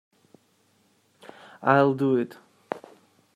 [1.61, 2.35] I'll do it.